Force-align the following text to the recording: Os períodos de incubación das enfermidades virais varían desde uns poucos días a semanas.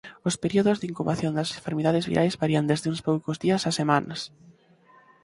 Os 0.27 0.35
períodos 0.43 0.77
de 0.79 0.87
incubación 0.91 1.31
das 1.35 1.49
enfermidades 1.59 2.07
virais 2.11 2.37
varían 2.41 2.67
desde 2.71 2.89
uns 2.91 3.01
poucos 3.07 3.37
días 3.43 3.61
a 3.69 3.71
semanas. 3.79 4.21